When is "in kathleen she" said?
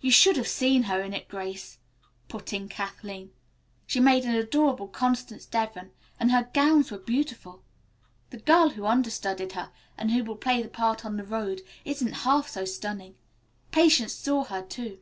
2.54-4.00